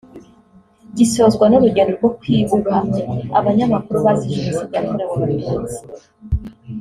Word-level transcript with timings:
gisozwa 0.97 1.45
n’urugendo 1.47 1.93
rwo 1.97 2.09
kwibuka 2.19 2.75
abanyamakuru 3.39 3.97
bazize 4.05 4.37
Jenoside 4.45 4.73
yakorewe 5.01 5.33
Abatutsi 5.51 5.77